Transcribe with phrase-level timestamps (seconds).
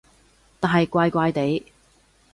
[0.59, 1.63] 但係怪怪地